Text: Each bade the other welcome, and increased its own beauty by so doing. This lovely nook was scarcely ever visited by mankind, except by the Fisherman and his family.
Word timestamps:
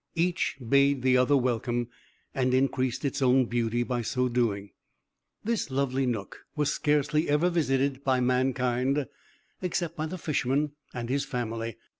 Each 0.15 0.57
bade 0.67 1.03
the 1.03 1.15
other 1.15 1.37
welcome, 1.37 1.89
and 2.33 2.55
increased 2.55 3.05
its 3.05 3.21
own 3.21 3.45
beauty 3.45 3.83
by 3.83 4.01
so 4.01 4.29
doing. 4.29 4.71
This 5.43 5.69
lovely 5.69 6.07
nook 6.07 6.39
was 6.55 6.73
scarcely 6.73 7.29
ever 7.29 7.51
visited 7.51 8.03
by 8.03 8.19
mankind, 8.19 9.05
except 9.61 9.95
by 9.95 10.07
the 10.07 10.17
Fisherman 10.17 10.71
and 10.91 11.07
his 11.07 11.23
family. 11.23 11.77